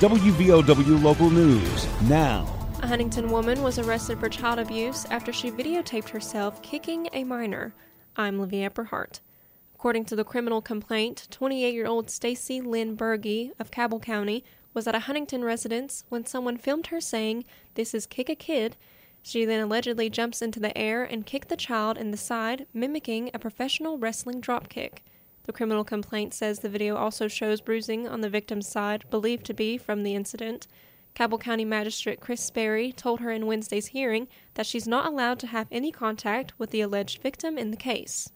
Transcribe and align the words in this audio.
WVOW 0.00 1.02
Local 1.02 1.28
News 1.28 1.86
now. 2.08 2.46
A 2.82 2.86
Huntington 2.86 3.28
woman 3.30 3.62
was 3.62 3.78
arrested 3.78 4.18
for 4.18 4.30
child 4.30 4.58
abuse 4.58 5.04
after 5.10 5.30
she 5.30 5.50
videotaped 5.50 6.08
herself 6.08 6.62
kicking 6.62 7.10
a 7.12 7.22
minor. 7.22 7.74
I'm 8.16 8.38
Livia 8.38 8.70
Epperhart. 8.70 9.20
According 9.74 10.06
to 10.06 10.16
the 10.16 10.24
criminal 10.24 10.62
complaint, 10.62 11.28
28 11.30 11.74
year 11.74 11.86
old 11.86 12.08
Stacy 12.08 12.62
Lynn 12.62 12.94
Berge 12.94 13.50
of 13.58 13.70
Cabell 13.70 14.00
County 14.00 14.42
was 14.72 14.86
at 14.86 14.94
a 14.94 15.00
Huntington 15.00 15.44
residence 15.44 16.04
when 16.08 16.24
someone 16.24 16.56
filmed 16.56 16.86
her 16.86 17.00
saying, 17.02 17.44
This 17.74 17.92
is 17.92 18.06
kick 18.06 18.30
a 18.30 18.34
kid. 18.34 18.78
She 19.20 19.44
then 19.44 19.60
allegedly 19.60 20.08
jumps 20.08 20.40
into 20.40 20.60
the 20.60 20.76
air 20.78 21.04
and 21.04 21.26
kicked 21.26 21.50
the 21.50 21.56
child 21.56 21.98
in 21.98 22.10
the 22.10 22.16
side, 22.16 22.64
mimicking 22.72 23.30
a 23.34 23.38
professional 23.38 23.98
wrestling 23.98 24.40
dropkick. 24.40 25.00
The 25.44 25.52
criminal 25.52 25.84
complaint 25.84 26.34
says 26.34 26.58
the 26.58 26.68
video 26.68 26.96
also 26.96 27.26
shows 27.26 27.60
bruising 27.60 28.06
on 28.06 28.20
the 28.20 28.28
victim's 28.28 28.68
side, 28.68 29.04
believed 29.10 29.44
to 29.46 29.54
be 29.54 29.78
from 29.78 30.02
the 30.02 30.14
incident. 30.14 30.66
Cabell 31.14 31.38
County 31.38 31.64
Magistrate 31.64 32.20
Chris 32.20 32.40
Sperry 32.40 32.92
told 32.92 33.20
her 33.20 33.30
in 33.30 33.46
Wednesday's 33.46 33.88
hearing 33.88 34.28
that 34.54 34.66
she's 34.66 34.86
not 34.86 35.06
allowed 35.06 35.38
to 35.40 35.48
have 35.48 35.66
any 35.70 35.90
contact 35.90 36.58
with 36.58 36.70
the 36.70 36.80
alleged 36.80 37.20
victim 37.20 37.58
in 37.58 37.70
the 37.70 37.76
case. 37.76 38.30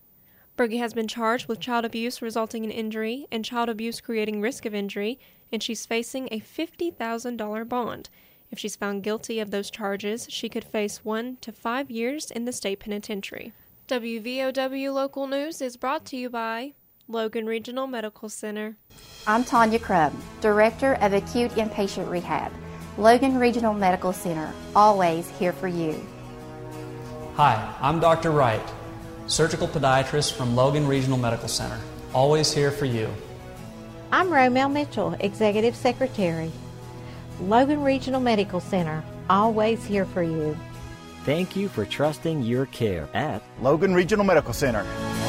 Berge 0.56 0.74
has 0.74 0.94
been 0.94 1.08
charged 1.08 1.48
with 1.48 1.60
child 1.60 1.84
abuse 1.84 2.22
resulting 2.22 2.64
in 2.64 2.70
injury 2.70 3.26
and 3.30 3.44
child 3.44 3.68
abuse 3.68 4.00
creating 4.00 4.40
risk 4.40 4.64
of 4.64 4.74
injury, 4.74 5.18
and 5.52 5.62
she's 5.62 5.86
facing 5.86 6.28
a 6.30 6.40
$50,000 6.40 7.68
bond. 7.68 8.08
If 8.50 8.58
she's 8.58 8.76
found 8.76 9.02
guilty 9.02 9.40
of 9.40 9.50
those 9.50 9.70
charges, 9.70 10.26
she 10.30 10.48
could 10.48 10.64
face 10.64 11.04
one 11.04 11.38
to 11.40 11.50
five 11.50 11.90
years 11.90 12.30
in 12.30 12.44
the 12.44 12.52
state 12.52 12.80
penitentiary. 12.80 13.52
WVOW 13.88 14.94
Local 14.94 15.26
News 15.26 15.60
is 15.60 15.76
brought 15.76 16.04
to 16.06 16.16
you 16.16 16.30
by 16.30 16.74
Logan 17.08 17.44
Regional 17.44 17.86
Medical 17.86 18.30
Center. 18.30 18.78
I'm 19.26 19.44
Tanya 19.44 19.78
Crum, 19.78 20.18
Director 20.40 20.94
of 21.02 21.12
Acute 21.12 21.50
Inpatient 21.50 22.08
Rehab. 22.08 22.50
Logan 22.96 23.36
Regional 23.36 23.74
Medical 23.74 24.14
Center, 24.14 24.50
always 24.74 25.28
here 25.28 25.52
for 25.52 25.68
you. 25.68 26.00
Hi, 27.34 27.74
I'm 27.82 28.00
Dr. 28.00 28.30
Wright, 28.30 28.62
surgical 29.26 29.68
podiatrist 29.68 30.32
from 30.32 30.56
Logan 30.56 30.88
Regional 30.88 31.18
Medical 31.18 31.48
Center, 31.48 31.78
always 32.14 32.50
here 32.54 32.70
for 32.70 32.86
you. 32.86 33.10
I'm 34.10 34.28
Romel 34.28 34.72
Mitchell, 34.72 35.14
Executive 35.20 35.76
Secretary. 35.76 36.50
Logan 37.38 37.82
Regional 37.82 38.20
Medical 38.20 38.60
Center, 38.60 39.04
always 39.28 39.84
here 39.84 40.06
for 40.06 40.22
you. 40.22 40.56
Thank 41.24 41.56
you 41.56 41.70
for 41.70 41.86
trusting 41.86 42.42
your 42.42 42.66
care 42.66 43.08
at 43.14 43.42
Logan 43.62 43.94
Regional 43.94 44.26
Medical 44.26 44.52
Center. 44.52 44.84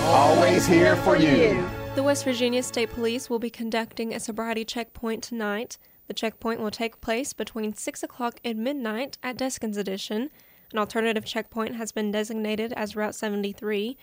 Always 0.08 0.68
here 0.68 0.98
for 0.98 1.16
you. 1.16 1.66
The 1.96 2.04
West 2.04 2.26
Virginia 2.26 2.64
State 2.64 2.92
Police 2.92 3.30
will 3.30 3.40
be 3.40 3.50
conducting 3.50 4.14
a 4.14 4.20
sobriety 4.20 4.66
checkpoint 4.66 5.24
tonight. 5.24 5.78
The 6.08 6.14
checkpoint 6.14 6.60
will 6.60 6.70
take 6.70 7.00
place 7.00 7.32
between 7.32 7.74
6 7.74 8.04
o'clock 8.04 8.42
and 8.44 8.60
midnight 8.60 9.18
at 9.24 9.38
Deskins 9.38 9.78
Addition. 9.78 10.32
An 10.74 10.80
alternative 10.80 11.24
checkpoint 11.24 11.78
has 11.78 11.94
been 11.94 12.12
designated 12.12 12.74
as 12.74 12.98
Route 12.98 13.16
73. 13.16 13.96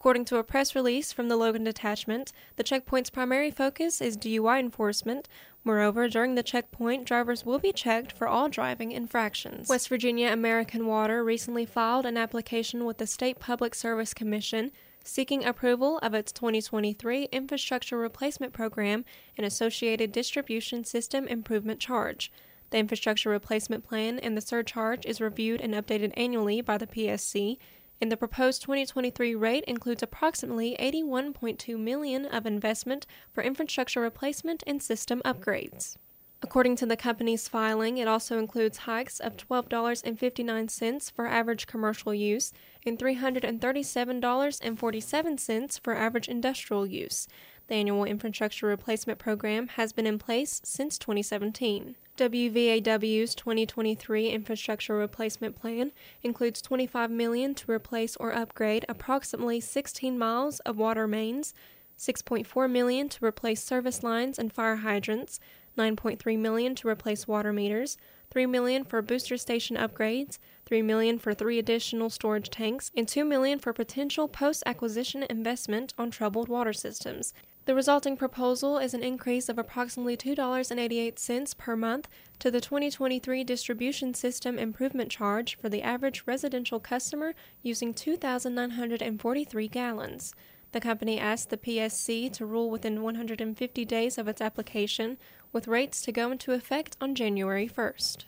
According 0.00 0.24
to 0.24 0.38
a 0.38 0.42
press 0.42 0.74
release 0.74 1.12
from 1.12 1.28
the 1.28 1.36
Logan 1.36 1.62
Detachment, 1.62 2.32
the 2.56 2.62
checkpoint's 2.62 3.10
primary 3.10 3.50
focus 3.50 4.00
is 4.00 4.16
DUI 4.16 4.58
enforcement. 4.58 5.28
Moreover, 5.62 6.08
during 6.08 6.36
the 6.36 6.42
checkpoint, 6.42 7.04
drivers 7.04 7.44
will 7.44 7.58
be 7.58 7.70
checked 7.70 8.10
for 8.10 8.26
all 8.26 8.48
driving 8.48 8.92
infractions. 8.92 9.68
West 9.68 9.90
Virginia 9.90 10.32
American 10.32 10.86
Water 10.86 11.22
recently 11.22 11.66
filed 11.66 12.06
an 12.06 12.16
application 12.16 12.86
with 12.86 12.96
the 12.96 13.06
State 13.06 13.40
Public 13.40 13.74
Service 13.74 14.14
Commission 14.14 14.72
seeking 15.04 15.44
approval 15.44 15.98
of 15.98 16.14
its 16.14 16.32
2023 16.32 17.24
Infrastructure 17.24 17.98
Replacement 17.98 18.54
Program 18.54 19.04
and 19.36 19.46
associated 19.46 20.12
distribution 20.12 20.82
system 20.82 21.28
improvement 21.28 21.78
charge. 21.78 22.32
The 22.70 22.78
infrastructure 22.78 23.28
replacement 23.28 23.84
plan 23.84 24.18
and 24.18 24.34
the 24.34 24.40
surcharge 24.40 25.04
is 25.04 25.20
reviewed 25.20 25.60
and 25.60 25.74
updated 25.74 26.14
annually 26.16 26.62
by 26.62 26.78
the 26.78 26.86
PSC 26.86 27.58
and 28.00 28.10
the 28.10 28.16
proposed 28.16 28.62
2023 28.62 29.34
rate 29.34 29.64
includes 29.66 30.02
approximately 30.02 30.76
81.2 30.80 31.78
million 31.78 32.24
of 32.26 32.46
investment 32.46 33.06
for 33.32 33.42
infrastructure 33.42 34.00
replacement 34.00 34.62
and 34.66 34.82
system 34.82 35.20
upgrades. 35.24 35.96
According 36.42 36.76
to 36.76 36.86
the 36.86 36.96
company's 36.96 37.48
filing, 37.48 37.98
it 37.98 38.08
also 38.08 38.38
includes 38.38 38.78
hikes 38.78 39.20
of 39.20 39.36
$12.59 39.36 41.12
for 41.12 41.26
average 41.26 41.66
commercial 41.66 42.14
use 42.14 42.54
and 42.86 42.98
$337.47 42.98 45.80
for 45.80 45.94
average 45.94 46.28
industrial 46.28 46.86
use. 46.86 47.28
The 47.70 47.76
annual 47.76 48.02
infrastructure 48.02 48.66
replacement 48.66 49.20
program 49.20 49.68
has 49.68 49.92
been 49.92 50.04
in 50.04 50.18
place 50.18 50.60
since 50.64 50.98
2017. 50.98 51.94
WVAW's 52.16 53.32
2023 53.36 54.28
infrastructure 54.28 54.96
replacement 54.96 55.54
plan 55.54 55.92
includes 56.24 56.60
25 56.62 57.12
million 57.12 57.54
to 57.54 57.70
replace 57.70 58.16
or 58.16 58.32
upgrade 58.32 58.84
approximately 58.88 59.60
16 59.60 60.18
miles 60.18 60.58
of 60.60 60.78
water 60.78 61.06
mains, 61.06 61.54
6.4 61.96 62.68
million 62.68 63.08
to 63.08 63.24
replace 63.24 63.62
service 63.62 64.02
lines 64.02 64.36
and 64.36 64.52
fire 64.52 64.76
hydrants, 64.76 65.38
9.3 65.78 66.36
million 66.40 66.74
to 66.74 66.88
replace 66.88 67.28
water 67.28 67.52
meters, 67.52 67.96
3 68.32 68.46
million 68.46 68.82
for 68.82 69.00
booster 69.00 69.36
station 69.36 69.76
upgrades, 69.76 70.38
3 70.66 70.82
million 70.82 71.20
for 71.20 71.34
3 71.34 71.60
additional 71.60 72.10
storage 72.10 72.50
tanks, 72.50 72.90
and 72.96 73.06
2 73.06 73.24
million 73.24 73.60
for 73.60 73.72
potential 73.72 74.26
post-acquisition 74.26 75.24
investment 75.30 75.94
on 75.96 76.10
troubled 76.10 76.48
water 76.48 76.72
systems. 76.72 77.32
The 77.66 77.74
resulting 77.74 78.16
proposal 78.16 78.78
is 78.78 78.94
an 78.94 79.02
increase 79.02 79.48
of 79.48 79.58
approximately 79.58 80.16
$2.88 80.16 81.56
per 81.58 81.76
month 81.76 82.08
to 82.38 82.50
the 82.50 82.60
2023 82.60 83.44
distribution 83.44 84.14
system 84.14 84.58
improvement 84.58 85.10
charge 85.10 85.56
for 85.56 85.68
the 85.68 85.82
average 85.82 86.22
residential 86.26 86.80
customer 86.80 87.34
using 87.62 87.92
2,943 87.92 89.68
gallons. 89.68 90.34
The 90.72 90.80
company 90.80 91.18
asked 91.18 91.50
the 91.50 91.56
PSC 91.58 92.32
to 92.32 92.46
rule 92.46 92.70
within 92.70 93.02
150 93.02 93.84
days 93.84 94.18
of 94.18 94.26
its 94.26 94.40
application, 94.40 95.18
with 95.52 95.68
rates 95.68 96.00
to 96.02 96.12
go 96.12 96.30
into 96.30 96.52
effect 96.52 96.96
on 97.00 97.14
January 97.14 97.68
1st. 97.68 98.24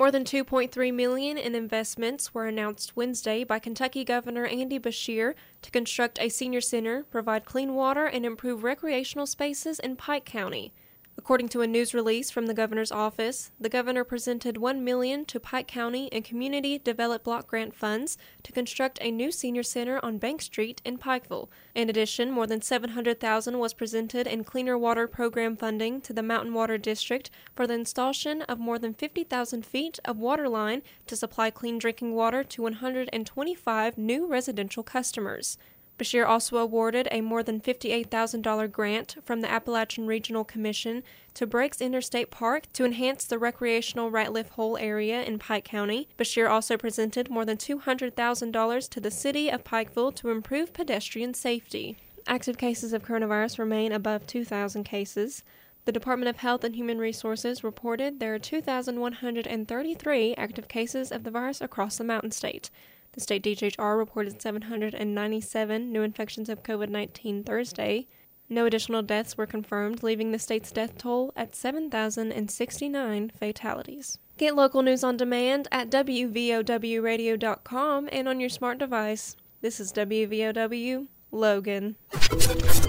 More 0.00 0.10
than 0.10 0.24
2.3 0.24 0.94
million 0.94 1.36
in 1.36 1.54
investments 1.54 2.32
were 2.32 2.46
announced 2.46 2.96
Wednesday 2.96 3.44
by 3.44 3.58
Kentucky 3.58 4.02
Governor 4.02 4.46
Andy 4.46 4.78
Beshear 4.78 5.34
to 5.60 5.70
construct 5.70 6.18
a 6.18 6.30
senior 6.30 6.62
center, 6.62 7.04
provide 7.10 7.44
clean 7.44 7.74
water, 7.74 8.06
and 8.06 8.24
improve 8.24 8.64
recreational 8.64 9.26
spaces 9.26 9.78
in 9.78 9.96
Pike 9.96 10.24
County. 10.24 10.72
According 11.20 11.50
to 11.50 11.60
a 11.60 11.66
news 11.66 11.92
release 11.92 12.30
from 12.30 12.46
the 12.46 12.54
governor's 12.54 12.90
office, 12.90 13.50
the 13.60 13.68
governor 13.68 14.04
presented 14.04 14.56
1 14.56 14.82
million 14.82 15.26
to 15.26 15.38
Pike 15.38 15.66
County 15.68 16.10
and 16.12 16.24
Community 16.24 16.78
Develop 16.78 17.24
Block 17.24 17.46
Grant 17.46 17.76
funds 17.76 18.16
to 18.42 18.52
construct 18.52 18.98
a 19.02 19.10
new 19.10 19.30
senior 19.30 19.62
center 19.62 20.02
on 20.02 20.16
Bank 20.16 20.40
Street 20.40 20.80
in 20.82 20.96
Pikeville. 20.96 21.50
In 21.74 21.90
addition, 21.90 22.30
more 22.30 22.46
than 22.46 22.62
700,000 22.62 23.58
was 23.58 23.74
presented 23.74 24.26
in 24.26 24.44
cleaner 24.44 24.78
water 24.78 25.06
program 25.06 25.58
funding 25.58 26.00
to 26.00 26.14
the 26.14 26.22
Mountain 26.22 26.54
Water 26.54 26.78
District 26.78 27.28
for 27.54 27.66
the 27.66 27.74
installation 27.74 28.40
of 28.40 28.58
more 28.58 28.78
than 28.78 28.94
50,000 28.94 29.66
feet 29.66 30.00
of 30.06 30.16
water 30.16 30.48
line 30.48 30.80
to 31.06 31.16
supply 31.16 31.50
clean 31.50 31.76
drinking 31.76 32.14
water 32.14 32.42
to 32.44 32.62
125 32.62 33.98
new 33.98 34.26
residential 34.26 34.82
customers. 34.82 35.58
Beshear 36.00 36.26
also 36.26 36.56
awarded 36.56 37.08
a 37.10 37.20
more 37.20 37.42
than 37.42 37.60
$58,000 37.60 38.72
grant 38.72 39.16
from 39.22 39.42
the 39.42 39.50
Appalachian 39.50 40.06
Regional 40.06 40.44
Commission 40.44 41.02
to 41.34 41.46
Breaks 41.46 41.82
Interstate 41.82 42.30
Park 42.30 42.72
to 42.72 42.86
enhance 42.86 43.24
the 43.24 43.38
recreational 43.38 44.10
Ratliff 44.10 44.48
Hole 44.48 44.78
area 44.78 45.22
in 45.22 45.38
Pike 45.38 45.66
County. 45.66 46.08
Beshear 46.16 46.48
also 46.48 46.78
presented 46.78 47.28
more 47.28 47.44
than 47.44 47.58
$200,000 47.58 48.88
to 48.88 49.00
the 49.00 49.10
city 49.10 49.50
of 49.50 49.62
Pikeville 49.62 50.14
to 50.14 50.30
improve 50.30 50.72
pedestrian 50.72 51.34
safety. 51.34 51.98
Active 52.26 52.56
cases 52.56 52.94
of 52.94 53.04
coronavirus 53.04 53.58
remain 53.58 53.92
above 53.92 54.26
2,000 54.26 54.84
cases. 54.84 55.42
The 55.84 55.92
Department 55.92 56.30
of 56.30 56.38
Health 56.38 56.64
and 56.64 56.76
Human 56.76 56.98
Resources 56.98 57.62
reported 57.62 58.20
there 58.20 58.34
are 58.34 58.38
2,133 58.38 60.34
active 60.36 60.68
cases 60.68 61.12
of 61.12 61.24
the 61.24 61.30
virus 61.30 61.60
across 61.60 61.98
the 61.98 62.04
mountain 62.04 62.30
state. 62.30 62.70
The 63.12 63.20
state 63.20 63.42
DHR 63.42 63.98
reported 63.98 64.40
797 64.40 65.92
new 65.92 66.02
infections 66.02 66.48
of 66.48 66.62
COVID 66.62 66.88
19 66.88 67.44
Thursday. 67.44 68.06
No 68.48 68.64
additional 68.66 69.02
deaths 69.02 69.36
were 69.36 69.46
confirmed, 69.46 70.02
leaving 70.02 70.32
the 70.32 70.38
state's 70.38 70.72
death 70.72 70.96
toll 70.98 71.32
at 71.36 71.54
7,069 71.54 73.32
fatalities. 73.38 74.18
Get 74.36 74.56
local 74.56 74.82
news 74.82 75.04
on 75.04 75.16
demand 75.16 75.68
at 75.70 75.90
WVOWradio.com 75.90 78.08
and 78.10 78.28
on 78.28 78.40
your 78.40 78.48
smart 78.48 78.78
device. 78.78 79.36
This 79.60 79.78
is 79.80 79.92
WVOW 79.92 81.06
Logan. 81.32 81.96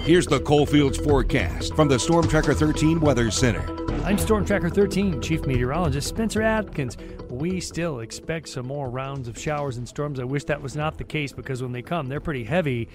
Here's 0.02 0.26
the 0.26 0.40
Coalfields 0.44 0.98
forecast 0.98 1.74
from 1.74 1.88
the 1.88 1.98
Storm 1.98 2.28
Tracker 2.28 2.54
13 2.54 3.00
Weather 3.00 3.30
Center. 3.30 3.64
I'm 4.04 4.18
Storm 4.18 4.44
Tracker 4.44 4.68
13 4.68 5.22
Chief 5.22 5.46
Meteorologist 5.46 6.08
Spencer 6.08 6.42
Adkins. 6.42 6.96
We 7.30 7.60
still 7.60 8.00
expect 8.00 8.48
some 8.48 8.66
more 8.66 8.90
rounds 8.90 9.28
of 9.28 9.38
showers 9.38 9.76
and 9.76 9.88
storms. 9.88 10.18
I 10.18 10.24
wish 10.24 10.44
that 10.44 10.60
was 10.60 10.74
not 10.74 10.98
the 10.98 11.04
case 11.04 11.32
because 11.32 11.62
when 11.62 11.72
they 11.72 11.82
come, 11.82 12.08
they're 12.08 12.20
pretty 12.20 12.44
heavy 12.44 12.88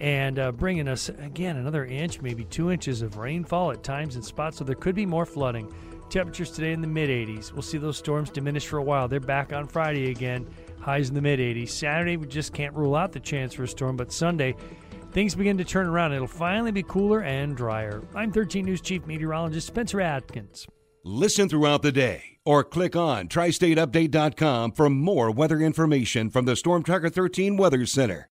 and 0.00 0.38
uh, 0.38 0.52
bringing 0.52 0.88
us, 0.88 1.08
again, 1.08 1.56
another 1.56 1.84
inch, 1.84 2.20
maybe 2.20 2.44
two 2.44 2.70
inches 2.70 3.02
of 3.02 3.16
rainfall 3.16 3.70
at 3.72 3.82
times 3.82 4.16
in 4.16 4.22
spots, 4.22 4.56
so 4.58 4.64
there 4.64 4.74
could 4.74 4.94
be 4.94 5.06
more 5.06 5.26
flooding. 5.26 5.72
Temperatures 6.10 6.50
today 6.50 6.72
in 6.72 6.80
the 6.80 6.86
mid 6.86 7.10
80s. 7.10 7.52
We'll 7.52 7.62
see 7.62 7.78
those 7.78 7.96
storms 7.96 8.30
diminish 8.30 8.66
for 8.66 8.78
a 8.78 8.82
while. 8.82 9.08
They're 9.08 9.20
back 9.20 9.52
on 9.52 9.66
Friday 9.66 10.10
again, 10.10 10.46
highs 10.80 11.08
in 11.08 11.14
the 11.14 11.22
mid 11.22 11.40
80s. 11.40 11.70
Saturday, 11.70 12.16
we 12.16 12.26
just 12.26 12.52
can't 12.52 12.74
rule 12.74 12.94
out 12.94 13.12
the 13.12 13.20
chance 13.20 13.54
for 13.54 13.64
a 13.64 13.68
storm, 13.68 13.96
but 13.96 14.12
Sunday, 14.12 14.54
things 15.14 15.34
begin 15.34 15.56
to 15.56 15.64
turn 15.64 15.86
around. 15.86 16.12
It'll 16.12 16.26
finally 16.26 16.72
be 16.72 16.82
cooler 16.82 17.22
and 17.22 17.56
drier. 17.56 18.02
I'm 18.14 18.32
13 18.32 18.66
News 18.66 18.82
Chief 18.82 19.06
Meteorologist 19.06 19.66
Spencer 19.66 20.00
Adkins. 20.00 20.66
Listen 21.04 21.48
throughout 21.48 21.82
the 21.82 21.92
day 21.92 22.38
or 22.44 22.64
click 22.64 22.96
on 22.96 23.28
tristateupdate.com 23.28 24.72
for 24.72 24.90
more 24.90 25.30
weather 25.30 25.60
information 25.60 26.28
from 26.28 26.44
the 26.44 26.56
Storm 26.56 26.82
Tracker 26.82 27.08
13 27.08 27.56
Weather 27.56 27.86
Center. 27.86 28.28